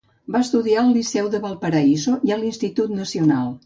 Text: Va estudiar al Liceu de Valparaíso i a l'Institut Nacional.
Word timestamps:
Va 0.35 0.39
estudiar 0.45 0.79
al 0.85 0.89
Liceu 0.95 1.31
de 1.35 1.43
Valparaíso 1.45 2.17
i 2.31 2.37
a 2.39 2.43
l'Institut 2.43 3.01
Nacional. 3.05 3.59